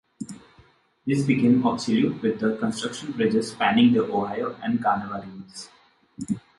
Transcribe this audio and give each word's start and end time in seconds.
These 1.05 1.27
became 1.27 1.63
obsolete 1.63 2.23
with 2.23 2.39
the 2.39 2.57
construction 2.57 3.11
bridges 3.11 3.51
spanning 3.51 3.93
the 3.93 4.03
Ohio 4.05 4.55
and 4.63 4.79
Kanawha 4.83 5.21
Rivers. 5.21 5.69